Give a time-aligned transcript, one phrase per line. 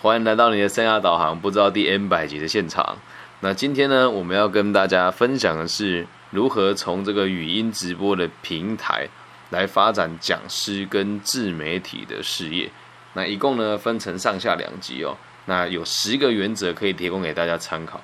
[0.00, 2.98] 欢迎来到你的生涯导航，不知道第 N 百集的现场。
[3.40, 9.08] 那今天呢，我们要跟大家分享的是如何从这个语音直播的平台
[9.50, 12.70] 来发展讲师跟自媒体的事业。
[13.14, 15.16] 那一共呢分成上下两集哦。
[15.46, 18.00] 那有十个原则可以提供给大家参考。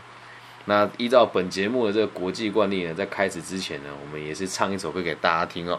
[0.64, 5.78] 那依照本节目的这个国际惯例呢，在开始之前呢，我们也是唱一首歌给大家听哦，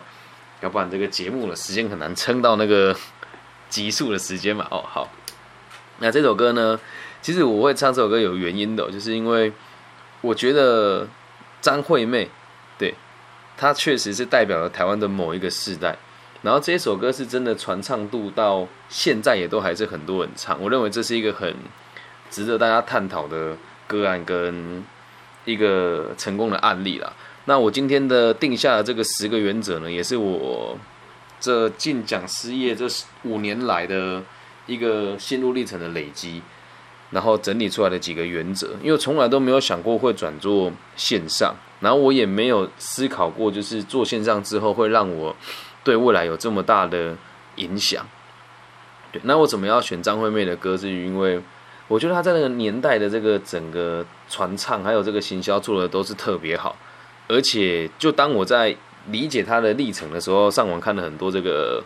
[0.62, 2.96] 要不然这个节目的时间很难撑到那个
[3.68, 4.66] 集数的时间嘛。
[4.72, 5.10] 哦，好，
[6.00, 6.80] 那这首歌呢，
[7.21, 9.52] 其实我会唱这首歌有原因的，就是因为
[10.22, 11.08] 我觉得
[11.62, 12.30] 张惠妹，
[12.77, 12.94] 对
[13.58, 15.98] 她确实是代表了台湾的某一个世代，
[16.41, 21.55] 然后这首歌是真的传唱度到现在也都还是很多人唱，我认为这是一个很
[22.30, 23.55] 值得大家探讨的。
[23.88, 24.84] 个案跟
[25.45, 27.14] 一个成功的案例啦。
[27.45, 30.75] 那我今天的定下的这个十个原则呢，也是我
[31.39, 32.88] 这进讲师业这
[33.25, 34.23] 五年来的
[34.68, 36.42] 一个心路历程的累积，
[37.12, 38.70] 然后整理出来的几个原则。
[38.82, 45.36] 因为从来都没有想过会转做线上，然后我也没有思考过，就是做线上之后会让我
[45.84, 47.16] 对未来有这么大的
[47.56, 48.06] 影响。
[49.12, 50.78] 对，那我怎么要选张惠妹的歌？
[50.78, 51.42] 是因为。
[51.88, 56.76] 我觉得她在那个年代的这个整个传唱，还有这个行销做的都是特别好，
[57.28, 58.76] 而且就当我在
[59.11, 61.84] 理解他的历程的时候，上网看了很多这个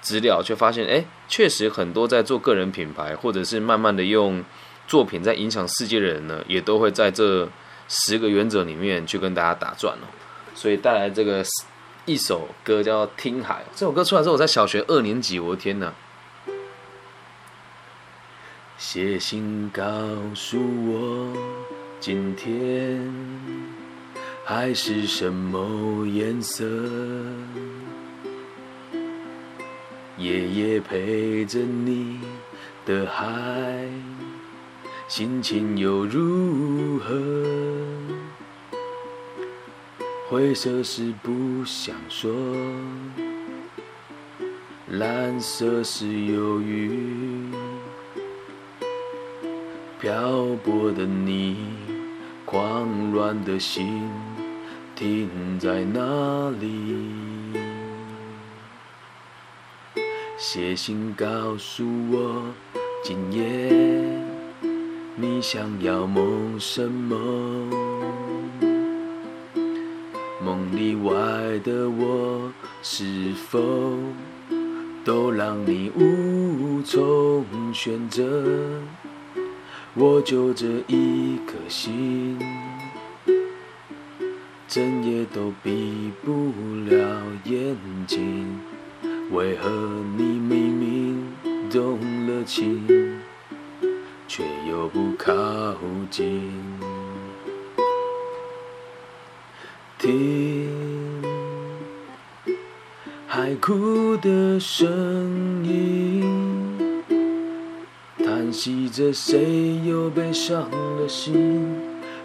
[0.00, 4.44] 资料，却发现，哎，确实很多在做个人品牌，或者是慢慢的用
[4.86, 7.48] 作品在影响世界的人呢，也都会在这
[7.88, 10.06] 十个原则里面去跟大家打转哦。
[10.54, 11.44] 所以带来这个
[12.04, 15.92] 一首歌叫《听海》，这首歌出来之后，我在小学二年级，我的天哪！
[18.78, 19.82] 写信告
[20.34, 21.32] 诉我，
[21.98, 23.12] 今天
[24.44, 26.64] 海是什么颜色？
[30.18, 32.20] 夜夜陪着你
[32.86, 33.86] 的海，
[35.08, 37.12] 心情又如何？
[40.30, 42.32] 灰色是不想说，
[44.88, 47.50] 蓝色是忧郁。
[50.00, 51.58] 漂泊的你，
[52.46, 54.02] 狂乱的心
[54.94, 57.35] 停在哪里？
[60.56, 62.42] 写信告诉我，
[63.04, 63.70] 今夜
[65.14, 67.14] 你想要梦什么？
[70.42, 71.12] 梦里外
[71.62, 72.50] 的我，
[72.82, 73.98] 是否
[75.04, 78.24] 都让你无从选择？
[79.92, 82.38] 我就这一颗心，
[84.66, 86.50] 整夜都闭不
[86.88, 88.58] 了眼睛。
[89.32, 89.68] 为何
[90.16, 91.32] 你明明
[91.68, 92.86] 动了情，
[94.28, 95.32] 却又不靠
[96.10, 96.52] 近？
[99.98, 101.22] 听
[103.26, 104.86] 海哭的声
[105.64, 106.22] 音。
[108.18, 111.66] 叹息着，谁又被伤了心，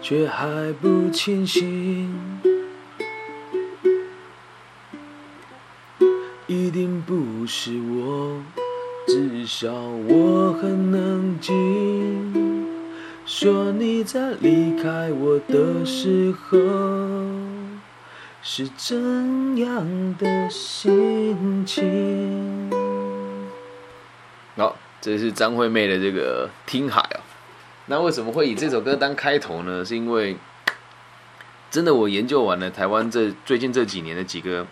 [0.00, 2.14] 却还不清醒。
[6.52, 8.42] 一定不是我，
[9.06, 12.68] 至少我很冷静。
[13.24, 16.58] 说你在离开我的时候，
[18.42, 22.70] 是怎样的心情？
[24.56, 24.76] 好。
[25.00, 27.20] 这是张惠妹的这个《听海》哦，
[27.86, 29.84] 那为什么会以这首歌当开头呢？
[29.84, 30.36] 是因为
[31.72, 34.64] 真的，我研究完了台湾这最近这几年的几个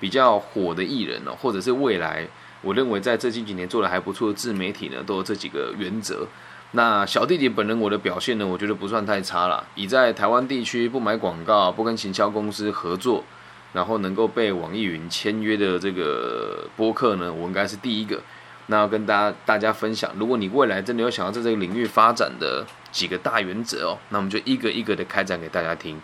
[0.00, 2.26] 比较火的艺人哦，或者是未来
[2.62, 6.26] 我认为在这近几年做的还不错的自媒体呢，都有这几个原则。
[6.72, 13.24] 那小弟弟本人我的表现呢，我觉得不算太差了，已在台湾地区不买广告、不跟行销公司合作，
[13.72, 18.20] 然后能够被网易云签约的这个播客呢，我应该是第一个。
[18.66, 26.00] 那要跟大家大家分享，如果你未来真的有想要在这个领域发展的几个大原则哦，那我们就一个一个的开展给大家听。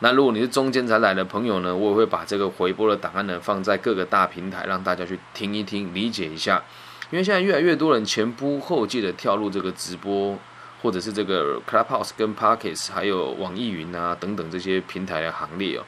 [0.00, 6.62] 那如果你是中间才来的朋友呢，我也会把这个回播的档案呢放在各个大平台，让大家去听一听，理解一下。
[7.10, 10.38] 因为现在越来越多人前仆后继的跳入这个直播，
[10.80, 15.82] 或者是这个 Clubhouse 跟 Pockets，还有网易云啊等等这些平台的行列哦。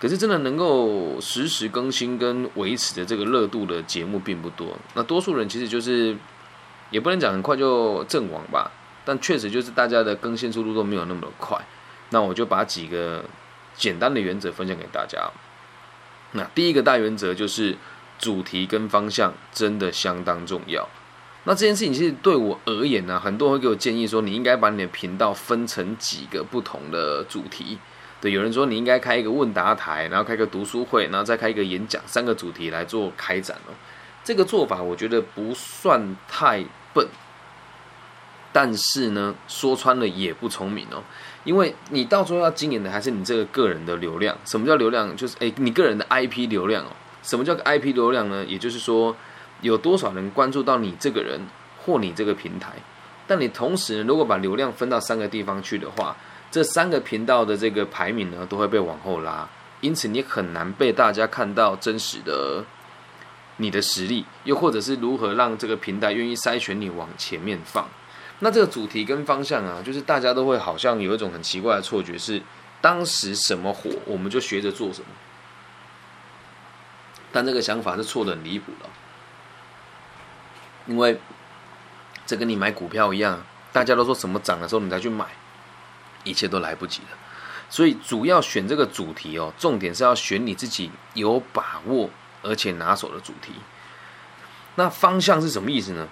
[0.00, 6.16] 可是真的能够实时更新跟维持的这个热度的节目并不多，那多数人其实就是
[6.90, 8.70] 也不能讲很快就阵亡吧，
[9.04, 11.60] 但确实就是大家的更新速度都没有那么快。
[12.08, 13.22] 那我就把几个
[13.80, 15.18] 简单的原则分享给大家。
[16.32, 17.76] 那第一个大原则就是
[18.18, 20.88] 主题跟方向真的相当重要。
[21.44, 27.78] 那这件事情其实对我而言呢，很多人会给我建议说，你应该把你的频道分成几个不同的主题。
[28.20, 33.72] 对，有人说你应该开一个问答台，然后开个读书会，然后再开一个演讲，三个主题来做开展哦。
[34.22, 36.62] 这个做法我觉得不算太
[36.92, 37.08] 笨，
[38.52, 41.02] 但是呢，说穿了也不聪明哦。
[41.44, 44.36] 因为你到时候要经营的还是你这个个人的流量。
[44.44, 45.16] 什么叫流量？
[45.16, 46.90] 就是诶，你个人的 IP 流量哦。
[47.22, 48.44] 什么叫 IP 流量呢？
[48.46, 49.16] 也就是说，
[49.60, 51.40] 有多少人关注到你这个人
[51.82, 52.72] 或你这个平台。
[53.26, 56.16] 但你同时如果把流量分到三个地方去的话，
[56.50, 59.48] 这三个频道的这个排名呢，都会被往后拉，
[59.80, 62.64] 因此你很难被大家看到真实的
[63.58, 67.88] 你的实力，又或者是如何让这个平台愿意筛选你往前面放。
[68.40, 72.42] 那这个主题跟方向啊，就是大家都会好像有一种很奇怪的错觉，是
[72.80, 75.06] 当时什么火，我们就学着做什么。
[77.32, 78.86] 但这个想法是错的很离谱的，
[80.86, 81.20] 因为
[82.26, 83.42] 这跟你买股票一样，
[83.72, 85.26] 大家都说什么涨的时候你才去买。
[86.22, 87.16] 一切都来不及了，
[87.70, 92.10] 所以主要选这个主题哦，重点是要选你自己有把握
[92.42, 93.54] 而且拿手的主题。
[94.74, 96.06] 那方向是什么意思呢？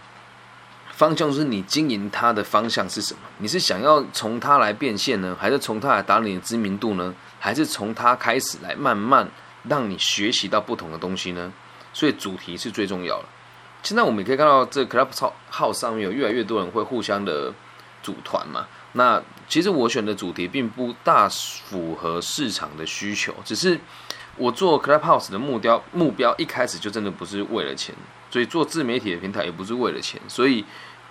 [0.99, 3.21] 方向是你经营它的方向是什么？
[3.39, 7.15] 你是想要从它来变现呢，还是从它来打你的知名度呢？
[7.39, 9.31] 还是从它开始来慢慢
[9.69, 11.53] 让你学习到不同的东西呢？
[11.93, 13.27] 所以主题是最重要的。
[13.85, 17.55] 现在我们也可以看到，这 Club 号号上面有越来越多人会互相的
[18.03, 18.67] 组团嘛。
[18.95, 23.79] 那其实我选的主题并不大符合市场的需求，只是
[24.35, 27.95] 我做 Clubhouse 的目标目标一开始就真的不是为了钱，
[28.33, 30.65] 所以做自媒体的平台也不是为了钱，所以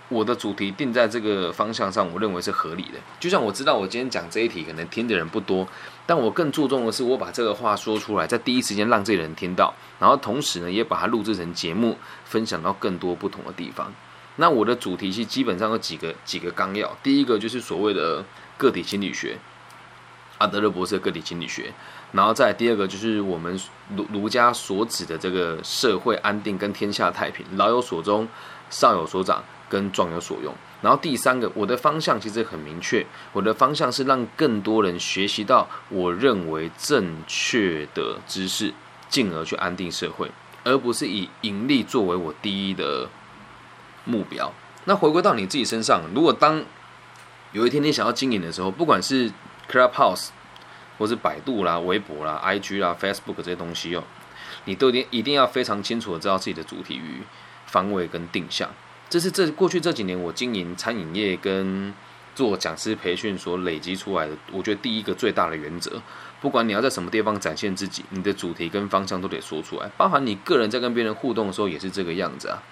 [0.08, 2.98] 我的主题定在这个方向上，我认为是合理的。
[3.20, 5.68] 就像我知道我今天讲这一题可能听的人不多，
[6.06, 13.92] 但我更注重的是我把这个话说出来，在第一时间让这些人听到，然后同时呢也把它录制成节目，分享到更多不同的地方。
[14.36, 18.24] 那我的主题是基本上有几个几个纲要，第一个就是所谓的
[18.56, 19.36] 个体心理学，
[20.38, 21.72] 阿德勒博士个体心理学，
[22.12, 23.60] 然后再第二个就是我们
[23.96, 28.28] 儒儒家所指的这个社会安定跟天下太平，老有所终，
[28.70, 30.54] 少有所长，跟壮有所用。
[30.82, 38.72] 然后第三个，我的方向其实很明确，我的方向是让更多人学习到我认为正确的知识，
[39.08, 40.30] 进而去安定社会，
[40.64, 43.08] 而不是以盈利作为我第一的。
[44.04, 44.50] 目标。
[44.86, 46.64] 那回归到你自己身上，如果当
[47.52, 49.30] 有一天你想要经营的时候，不管是
[49.70, 50.28] Clubhouse，
[50.96, 54.02] 或是百度啦、微博啦、IG 啦、Facebook 这些东西哦，
[54.64, 57.22] 你都一定一定要非常清楚的知道自己的主题与
[57.66, 58.70] 方位跟定向。
[59.08, 61.92] 这是这过去这几年我经营餐饮业跟
[62.34, 66.00] 做讲师培训所累积出来的，我觉得第一个最大的原则，
[66.40, 72.62] 不管你要在什么地方展现自己，你的主题跟方向都得说出来，包含你个人在跟别人互动的时候也是这个样子啊。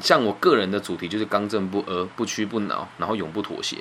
[0.00, 3.78] 像我个人的主题就是刚正不阿、不屈不挠，然后永不妥协。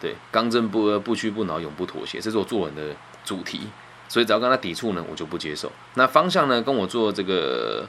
[0.00, 3.60] 对，刚正不阿、不屈不挠、永不妥协，这是我做人的主题。
[4.08, 5.70] 所以只要跟他抵触呢，我就不接受。
[5.94, 7.86] 那方向呢，跟我做这个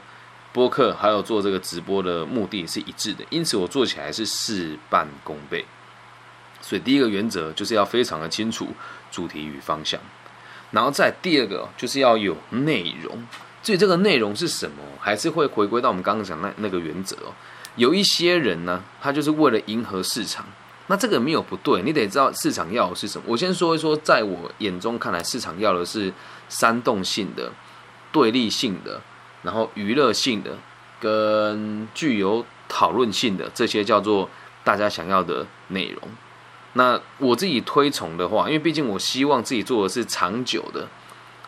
[0.52, 5.64] 播客还有做这个直播的目的是一致的，因此我做起来是事半功倍。
[6.60, 8.68] 所以第一个原则就是要非常的清楚
[9.10, 10.00] 主题与方向，
[10.70, 13.26] 然后再第二个就是要有内容。
[13.62, 17.16] 至于这个内容是什么，还是会回归到我们刚刚讲那那个原则。
[17.76, 20.44] 有一些人呢，他就是为了迎合市场，
[20.88, 23.24] 那这个没有不对，你得知道市场要的是什么。
[23.28, 26.12] 我先说一说，在我眼中看来，市场要的是
[26.48, 27.52] 煽动性的、
[28.10, 29.00] 对立性的，
[29.42, 30.58] 然后娱乐性的，
[31.00, 34.28] 跟具有讨论性的这些叫做
[34.64, 36.02] 大家想要的内容。
[36.74, 40.88] 那我自己推崇的话，因为毕竟我希望自己做的是长久的。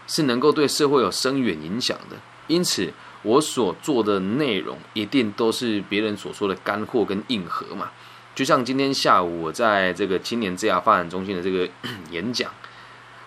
[0.04, 2.16] 是能够对社会有深远影响的，
[2.48, 7.88] 因此我所做的内容一定都是别人所说的干货跟硬核嘛。
[8.34, 11.66] 就像今天下午我在这个青年之牙发展中心的这个
[12.10, 12.52] 演讲，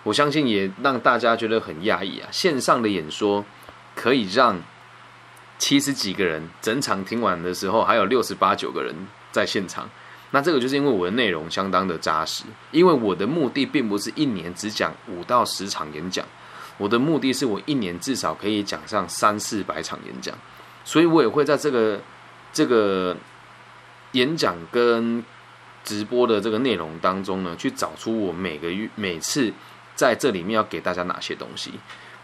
[0.04, 2.28] 我相信也让大家觉得很讶异啊。
[2.30, 3.44] 线上的演说
[3.96, 4.62] 可以让
[5.58, 8.94] 七十几个人整场听完的时候，还有六十八九个人
[9.32, 9.90] 在现场，
[10.32, 16.26] 那这个就是因为我的内容相当的扎实，因为我的目的并不是一年只讲五到十场演讲。
[16.78, 20.38] 我的目的是我一年至少可以讲上三四百场演讲，
[20.84, 22.02] 所以我也会在这个
[22.52, 23.16] 这个
[24.12, 25.24] 演讲跟
[25.86, 29.54] 直播的这个内容当中呢，去找出我每个月每次
[29.96, 31.72] 在这里面要给大家哪些东西。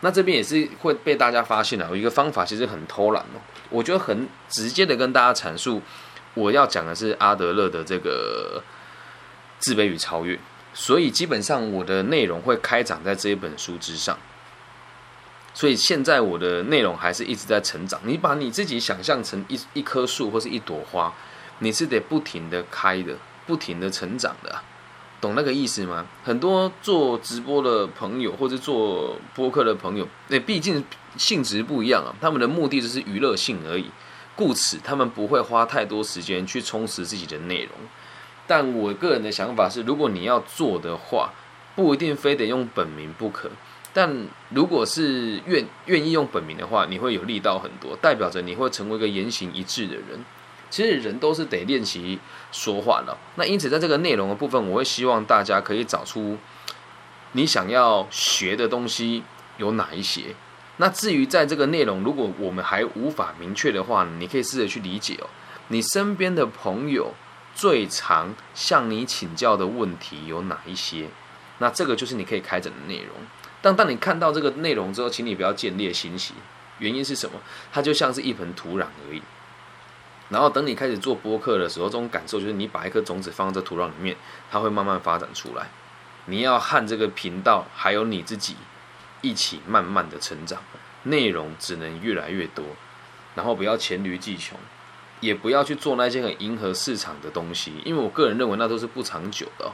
[0.02, 3.40] 那这边也是会被大家发现的，有一个方法其实很偷懒哦，
[3.70, 5.82] 我觉得很直接的跟大家阐述，
[6.34, 8.64] 我要讲的是阿德勒的这个
[9.60, 10.38] 自卑与超越，
[10.74, 14.18] 所以基本上我的内容会开展在这一本书之上。
[15.54, 18.00] 所以现在我的内容还是一直在成长。
[18.06, 21.14] 你把你自己想象成一一棵树或是一朵花，
[21.60, 23.14] 你是得不停的开的，
[23.46, 24.64] 不停的成长的，
[25.22, 26.06] 懂那个意思吗？
[26.24, 30.84] 很多做直播的朋友或者做播客的朋友，那毕竟
[31.16, 33.86] 性质不一样啊，他们的目的只是娱乐性而已，
[34.36, 37.72] 故此他们不会花太多时间去充实自己的内容。
[38.48, 41.32] 但我个人的想法是，如果你要做的话，
[41.76, 43.52] 不一定非得用本名不可。
[43.94, 50.26] 但如果是愿愿意用本名的话，你会有力道很多，代表着你会成为一个言行一致的人。
[50.72, 52.18] 其实人都是得练习
[52.52, 53.16] 说话的。
[53.36, 56.40] 那因此，在这个内容的部分，我会希望大家可以找出
[57.34, 59.24] 你想要学的东西
[59.58, 60.34] 有哪一些。
[60.78, 65.28] 那至于在这个内容，如果我们还无法明确的话，你可以试着去理解哦，
[65.68, 67.14] 你身边的朋友
[67.54, 71.10] 最常向你请教的问题有哪一些？
[71.60, 73.10] 那这个就是你可以开展的内容。
[73.62, 76.34] 但当你看到这个内容之后，请你不要见猎心喜。
[76.80, 77.40] 原因是什么？
[77.72, 79.22] 它就像是一盆土壤而已。
[80.32, 84.16] 然后等你开始做播客的时候，这种感受就是你把一颗种子放在土壤里面，
[84.50, 85.70] 它会慢慢发展出来。
[86.26, 88.56] 你要和这个频道还有你自己
[89.22, 90.64] 一起慢慢的成长，
[91.04, 92.64] 内容只能越来越多。
[93.36, 94.58] 然后不要黔驴技穷，
[95.20, 99.72] 也不要去做那些很迎合市场的东西，因为我个人认为那都是不长久的，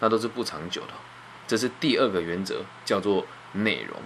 [0.00, 0.94] 那都是不长久的。
[1.46, 3.96] 这是第二个原则，叫做内容。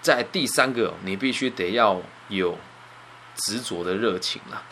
[0.00, 2.58] 在第三个，你必须得要有
[3.34, 4.62] 执着的热情了。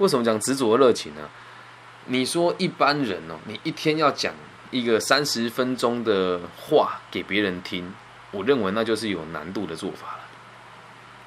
[0.00, 1.20] 为什么讲执着热情呢？
[2.06, 4.32] 你说一般人哦，你一天要讲
[4.70, 7.94] 一个三十分钟的话给别人听，
[8.30, 10.20] 我认为那就是有难度的做法了。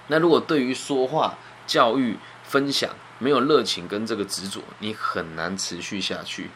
[0.07, 1.37] 那如果对于说话、
[1.67, 2.89] 教育、分享
[3.19, 6.49] 没有热情跟这个执着，你很难持续下去。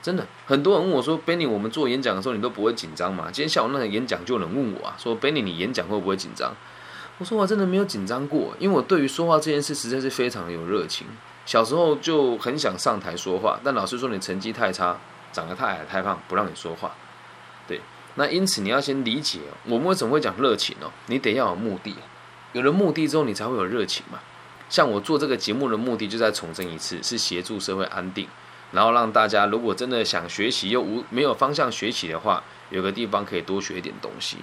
[0.00, 6.54] 真的，很多人问我说：“Benny，我们做演讲的时候，你都不会紧张吗？”今天下午那个演讲就有人问我啊，说：“Benny，你演讲会不会紧张？”
[7.18, 11.04] 我说：“我真的没有紧张过，因为我对于说话这件事实在是非常有热情。
[11.48, 14.94] 小时候就很想上台说话，但老师说你成绩太差，
[15.32, 16.90] 长得太矮太胖，不让你说话。
[17.66, 17.80] 对，
[18.16, 21.96] 那因此你要先理解我们为什么会讲热情哦，你得要有目的，
[22.52, 24.18] 有了目的之后，你才会有热情嘛。
[24.68, 28.28] 像我做这个节目的目的，就再重申一次，是协助社会安定。”
[28.72, 34.36] 然后让大家，如果真的想学习又无没有方向学习的话，有个地方可以多学一点东西。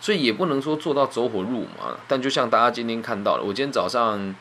[0.00, 4.34] 所以也不能说做到走火入魔，但就像大家今天看到了，我今天早上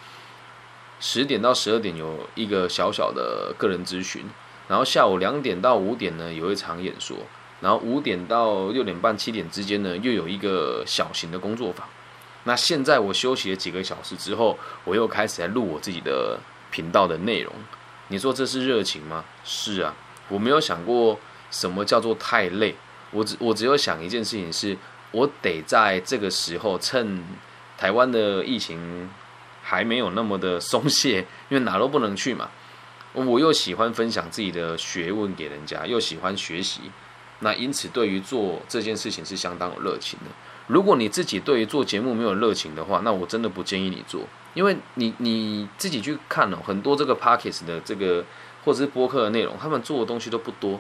[1.00, 4.26] 十点到十二点有一个小小的个人咨询，
[4.68, 7.18] 然后下午两点到五点呢有一场演说，
[7.62, 11.88] 然后五点到六点半七点之间呢又有一个小型的工作坊。
[12.44, 16.40] 那现在我休息了几个小时之后，我又开始在录我自己的
[16.72, 17.54] 频道的内容。
[18.08, 19.26] 你说这是热情吗？
[19.44, 19.94] 是啊，
[20.30, 21.20] 我没有想过
[21.52, 22.76] 什么叫做太累。
[23.12, 24.78] 我只我只有想一件事情，是
[25.12, 27.24] 我得在这个时候趁
[27.78, 29.10] 台湾的疫情
[29.68, 31.20] 还没有那么的松懈，
[31.52, 32.50] 因为哪都不能去嘛。
[33.12, 36.80] 我又喜欢分享自己的学问给人家，又喜欢学习，
[37.40, 40.26] 那因此对于做这件事情是相当有热情的。
[40.68, 44.22] 如果你自己对于做节目没有热情的话，那我真的不建议你做。
[44.54, 48.24] 因为你你自己去看哦，很多这个 pockets 的这个
[48.64, 50.80] 或者是播客的内容，他们做的东西都不多，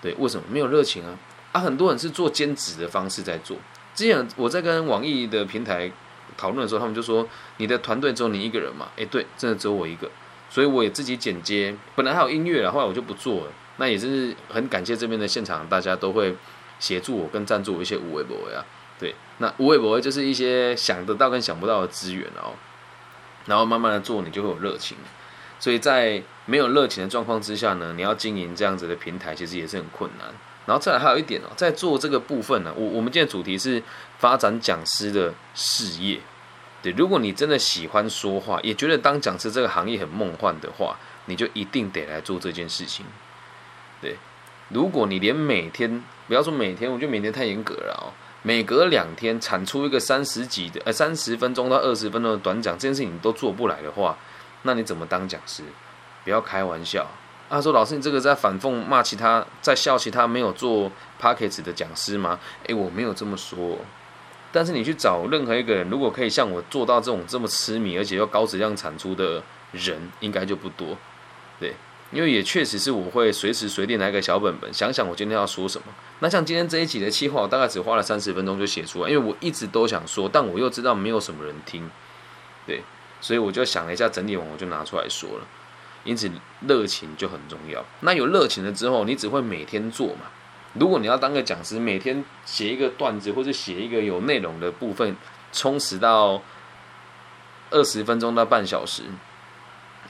[0.00, 1.18] 对，为什么没有热情啊？
[1.52, 3.56] 啊，很多人是做兼职的方式在做。
[3.94, 5.90] 之前我在跟网易的平台
[6.38, 7.28] 讨论的时候，他们就说
[7.58, 8.88] 你的团队只有你一个人嘛？
[8.96, 10.10] 诶，对，真的只有我一个，
[10.48, 13.52] 所以我也自己剪接，本来还有音乐了，后来我就不做了。
[13.76, 16.34] 那也是很感谢这边的现场，大家都会
[16.78, 18.64] 协助我跟赞助我一些无微博啊，
[18.98, 22.54] 对，那无微博就是一些想得到跟想不到的资源哦。
[23.46, 24.96] 然后慢慢的做，你就会有热情。
[25.60, 30.28] 所以在没有热情的状况之下呢，你要经营这样子的平台，其实也是很困难。
[30.68, 33.82] 然后再来还有一点哦，在做这个部分呢，我我们今天主题是
[34.18, 36.20] 发展讲师的事业。
[36.82, 40.94] 对，如果你真的喜欢说话，也觉得当讲师这个行业很梦幻的话，
[41.24, 43.06] 你就一定得来做这件事情。
[44.02, 44.16] 对，
[44.68, 48.12] 如果你连每天不要说每天，我觉得每天太严格了哦。
[48.42, 54.18] 每隔两天产出一个三十几的呃三十分钟到二十分钟的短讲，这件事情你都做不来的话，
[54.62, 55.62] 那你怎么当讲师？
[56.24, 57.08] 不要开玩笑。
[57.48, 63.78] 他说：“老师，你这个在反讽骂其他，在笑其他没有做 p a c k e t 的讲师吗？”诶，我没有这么说。
[64.52, 70.96] 但是你去找任何一个人，如果可以像我做到这种这么痴迷而且又高质量产出的人，应该就不多。
[71.58, 71.74] 对。
[72.10, 75.88] 因为也确实是我会随时随地拿一个小本本，想想我今天要说什么。
[76.20, 81.90] 那像今天这一集的计划，我大概只花了三十分钟就写出来，因为我一直都想说，但我又知道没有什么人听，
[82.66, 82.82] 对，
[83.20, 85.46] 所以我就想了一下，整理完我就拿出来说了。
[86.08, 86.30] 因此，
[86.66, 87.84] 热情就很重要。
[88.00, 90.22] 那有热情了之后，你只会每天做嘛？
[90.72, 95.14] 如果你要当个讲师，每天写一个段子或者写一个有内容的部分，
[95.52, 96.40] 充实到
[97.70, 99.02] 二十分钟到半小时，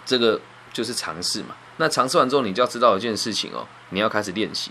[0.06, 0.40] 这个
[0.72, 1.56] 就是尝试嘛。
[1.78, 4.70] 那尝试完之后，你就要知道一件事情哦，你要开始练习，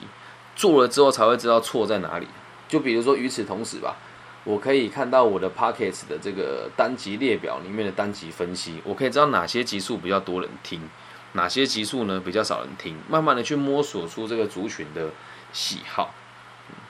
[0.56, 2.28] 做了之后才会知道错在哪里。
[2.70, 3.98] 就比如说，与此同时吧，
[4.46, 10.90] 我可以看到我的 Pockets 的这个单集列表里面的单集分析，我可以知道哪些集数比较多人听，
[11.34, 15.10] 哪些集数呢比较少人听，慢慢的去摸索出这个族群的
[15.52, 16.14] 喜好。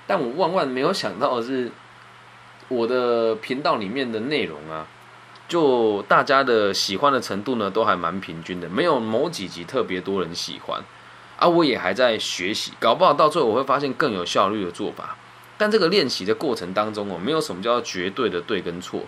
[0.05, 1.71] 但我万万没有想到的是，
[2.67, 4.87] 我的频道里面的内容啊。
[5.49, 10.83] 就大家的喜欢的程度呢，都还蛮平均的，没有某几集特别多人喜欢，
[11.37, 15.15] 啊，我也还在学习，搞不好到最后我会发现更有效率的做法。
[15.57, 19.03] 但这个练习的过程当中哦，没有什么叫绝对的对跟错。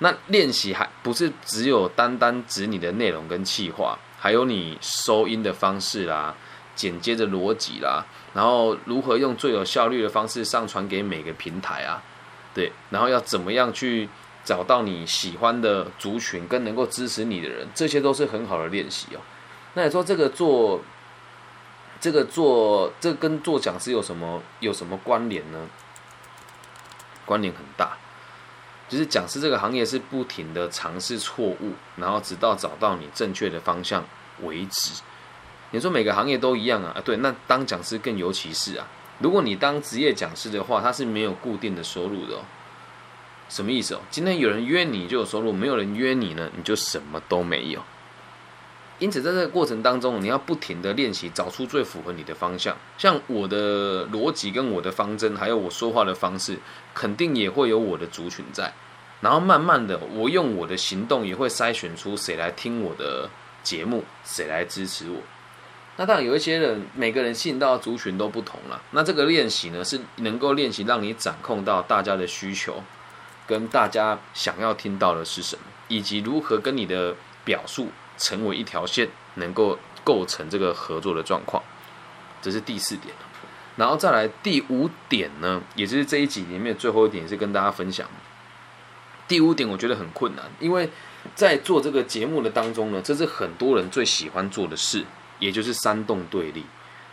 [0.00, 6.32] 那练习还不是只有单单指你的内容跟气话，还有你收音的方式啦、
[6.76, 12.00] 剪接的逻辑啦，然后如何用最有效率的方式上传给每个平台啊，
[12.54, 14.08] 对，然后要怎么样去。
[14.44, 19.20] 找到你喜欢的族群跟能够支持你的人，这些都是很好的练习哦。
[19.74, 20.80] 那你说这个做，
[22.00, 25.68] 这个做，这跟做讲师有什么有什么关联呢？
[27.24, 27.96] 关联很大，
[28.92, 34.04] 就是讲师这个行业是不停的尝试错误，然后直到找到你正确的方向
[34.42, 35.00] 为止。
[35.70, 36.92] 你说每个行业都一样啊？
[36.94, 38.86] 啊，对，那当讲师更尤其是啊。
[39.20, 42.40] 如果你当职业讲师的话，他是没有固定的收入的哦。
[43.48, 44.00] 什么意思哦？
[44.10, 47.82] 今天有人约你就有收入，没有人约你呢，你就什么都没有。
[49.02, 52.76] 因此，在这个过程当中，你要不停的练习，找出最符合你的方向。
[52.96, 56.56] 像我的逻辑跟我的方针，还有我说话的方式，
[56.94, 58.72] 肯定也会有我的族群在。
[59.20, 63.28] 然后慢慢的，我用我的行动也会筛选出谁来听我的
[63.64, 65.18] 节目，谁来支持我。
[65.96, 68.80] 那当然，有一些人，每个人吸引到的族群都不同了。
[68.92, 72.80] 那这个练习呢，是能够练习让你掌控到大家的需求。
[73.48, 77.88] 跟大家想要听到的是什么，以及如何跟你的表述
[78.22, 81.60] 成为一条线，能够构成这个合作的状况，
[82.40, 83.12] 这是第四点。
[83.74, 88.06] 然后再来第五点呢，也就是这一集里面最后一点，是跟大家分享。
[89.26, 90.88] 第五点我觉得很困难，因为
[91.34, 95.04] 在做这个节目的当中呢，这是很多人最喜欢做的事，
[95.38, 96.64] 也就是煽动对立，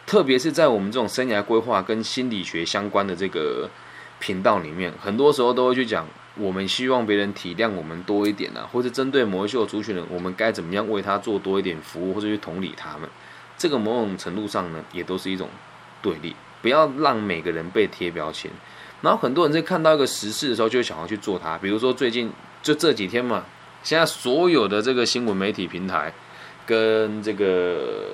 [0.05, 3.69] 特别是在我们这种生涯规划跟心理学相关的这个
[4.19, 6.05] 频道里面，很多时候都会去讲。
[6.35, 13.09] 我们希望别人体谅我们多一点啊，或者针对某一些族群人，我们该怎么样为他做多一点服务，或者去同理他们？
[13.57, 15.49] 这个某种程度上呢，也都是一种
[16.01, 16.33] 对立。
[16.61, 18.49] 不要让每个人被贴标签。
[19.01, 21.57] 然后很多人在看到一个时事的时候，就想要去做它。
[21.57, 22.31] 比如说最近
[22.63, 23.43] 就这几天嘛，
[23.83, 26.13] 现在所有的这个新闻媒体平台
[26.65, 28.05] 跟这个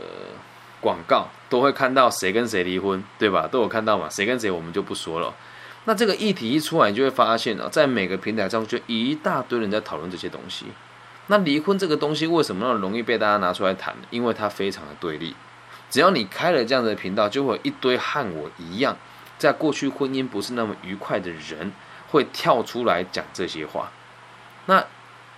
[0.82, 3.48] 广告都会看到谁跟谁离婚，对吧？
[3.48, 4.10] 都有看到嘛？
[4.10, 5.32] 谁跟谁我们就不说了。
[5.88, 10.66] 那这个议题一出来，你就会发现啊，在每个平台上就一大堆人在讨论这些东西。
[11.28, 13.96] 那离婚这个东西为什么那么容易被大家拿出来谈？
[14.10, 15.36] 因为它非常的对立。
[15.90, 18.98] 只要你开了这样的频道，就会有一堆和我一样，
[19.38, 21.72] 在过去婚姻不是那么愉快的人，
[22.10, 23.92] 会跳出来讲这些话。
[24.66, 24.84] 那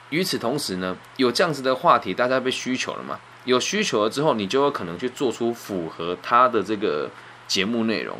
[0.10, 3.20] 与此同时呢，有这样子的话题，大家被需求了嘛？
[3.44, 7.10] 有需求了之后，你就有可能去做出符合他的这个
[7.48, 8.18] 节目内容，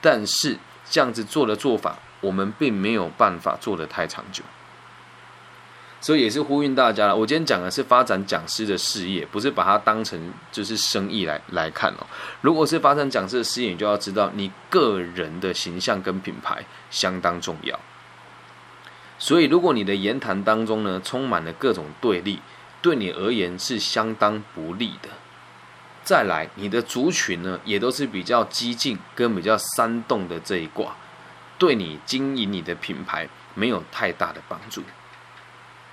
[0.00, 0.58] 但是。
[0.90, 4.42] 这样子做的做法，我们并没有办法做得太长久，
[6.00, 7.14] 所以也是呼吁大家了。
[7.14, 12.06] 我今天讲的是发展讲师的事业，不是把它当成就是生意来来看哦。
[12.40, 17.78] 如果是发展讲师的事业，你就要知道你个人的形象跟品牌相当重要。
[19.16, 22.40] 所以，如果你的言谈当中呢，充满了各种对立，
[22.82, 25.10] 对你而言是相当不利的。
[26.10, 30.96] 再来，你的族群呢，也都是比较激进跟比较煽动的这一卦，
[31.56, 34.82] 对你经营你的品牌没有太大的帮助。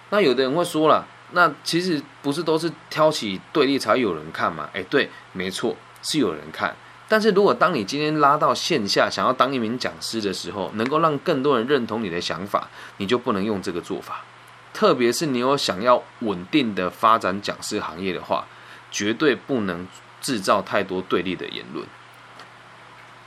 [0.10, 4.68] 那有的人会说了，那其实不是都是挑起对立才有人看吗？
[4.74, 6.76] 哎，对，没错，是有人看。
[7.08, 14.26] 但是如果当你今天拉到线下，想要当一名讲师的时候，能够让更多人认同你的想法，你就不能用这个做法。
[14.74, 18.48] 特别是你有想要稳定的发展讲师行业的话。
[18.90, 19.86] 绝对不能
[20.28, 21.88] 制造太多对立的言论，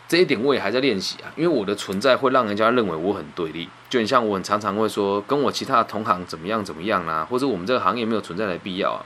[0.07, 1.33] 这一点我也还在练习啊。
[1.35, 9.01] 因为我的存在会让人家认为我很对立，就很像我很常常会说跟我其他的同行怎么样怎么样啊，或者我们这个行业没有存在的必要啊。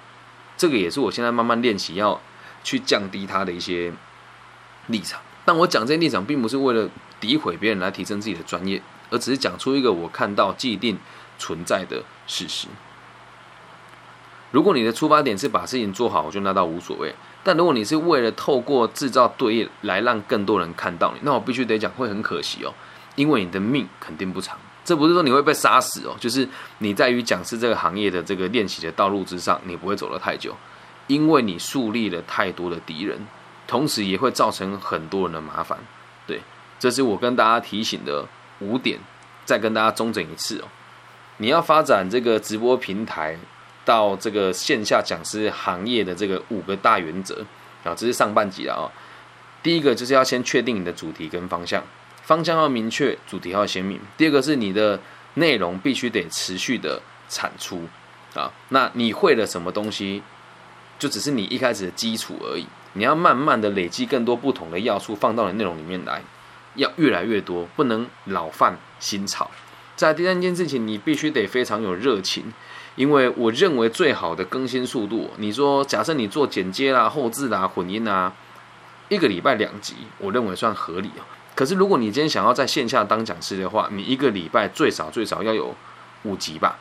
[0.56, 2.20] 这个也是我现在慢慢练习要
[2.64, 3.92] 去降低他的一些
[4.88, 5.20] 立场。
[5.44, 10.98] 但我讲这些立场，并不是为了诋毁别人来提升自己的专业，而只是讲出一个我看到既定
[11.38, 12.66] 存在的事实。
[14.50, 17.14] 如果你的出发点是把事情做好，我就那倒无所谓。
[17.44, 22.72] 但如果你是为了透过制造对立来让更多人看到你，那我必须得讲会很可惜哦，
[23.14, 24.58] 因为你的命肯定不长。
[24.84, 30.54] 这不是说你会被杀死哦，就是你在于讲师这个行业的这个练习的道路之上，你不会走得太久，
[31.06, 33.26] 因为你树立了太多的敌人，
[33.66, 35.78] 同时也会造成很多人的麻烦。
[36.26, 36.40] 对，
[36.78, 38.26] 这是我跟大家提醒的
[38.60, 38.98] 五点，
[39.44, 40.64] 再跟大家中整一次哦。
[41.38, 43.38] 你要发展这个直播平台
[43.84, 47.44] 到这个线下讲师行业的这个五个大原则
[47.84, 48.84] 啊，这是上半集了啊。
[49.62, 51.82] 第一个就是要先确定你的主题跟方向，
[52.22, 54.00] 方向要明确，主题要鲜明。
[54.16, 55.00] 第二个是你的
[55.34, 57.82] 内容必须得持续的产出
[58.34, 58.52] 啊。
[58.68, 60.22] 那你会了什么东西，
[60.98, 62.66] 就只是你一开始的基础而已。
[62.92, 66.22] 你要慢慢的累积更多不同的要素放到你内容里面来，
[66.76, 69.50] 要越来越多，不能老犯新潮。
[69.96, 72.52] 在第三件事情，你必须得非常有热情，
[72.96, 78.32] 因为我认为最好的更新速度，你说假设你做剪接啦、后置啦、混音啊。
[79.10, 81.22] 一个礼拜两集，我认为算合理啊。
[81.54, 85.74] 可是如果你今天想要在线下当讲师的话，你一个礼拜最少最少要有
[86.22, 86.78] 五集吧，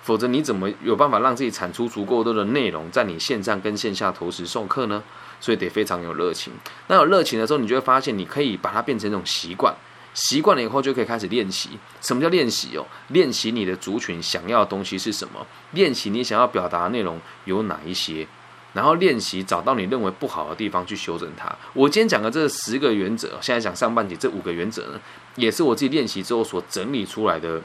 [0.00, 5.02] 否则你怎么有办法让自己产出足够多的内容，在你线上跟线下同时授课呢？
[5.40, 6.52] 所以得非常有热情。
[6.86, 9.74] 那有热情的时候，你就会发现，你可以把它变成一种习惯，
[10.14, 11.70] 习惯了以后就可以开始练习。
[12.00, 12.86] 什么叫练习哦？
[13.08, 15.46] 练习你的族群想要的东西是什么？
[15.72, 18.26] 练习你想要表达的内容有哪一些？
[18.72, 21.54] 然后练习找到你认为不好的地方去修正它。
[21.74, 25.00] 我今天讲的这十个原则，现在讲上半节这五个原则呢，
[25.36, 27.62] 也是我自己练习之后所整理出来的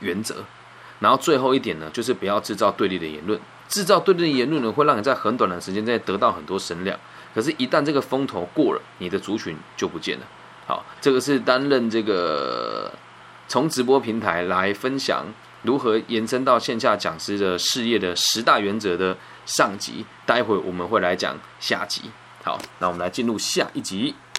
[0.00, 0.44] 原则。
[1.00, 3.38] 然后最后一点呢，就是不要制造对立的言论。
[3.68, 6.98] 制造对立的言论呢，会让你在很短的时间内得到很多声量。
[7.34, 10.26] 可是，一旦这个风头过了，你的族群就不见了。
[10.66, 12.92] 好，这个是担任这个
[13.48, 15.24] 从直播平台来分享
[15.62, 19.16] 如何延伸到线下讲师的事业的十大原则的。
[19.46, 22.10] 上集，待会我们会来讲下集。
[22.42, 24.12] 好，那我们来进入下一集。